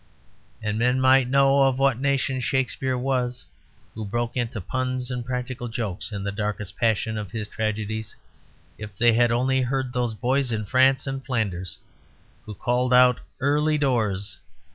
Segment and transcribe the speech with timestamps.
[0.63, 3.45] And men might know of what nation Shakespeare was,
[3.93, 8.15] who broke into puns and practical jokes in the darkest passion of his tragedies,
[8.79, 11.77] if they had only heard those boys in France and Flanders
[12.47, 14.39] who called out "Early Doors!"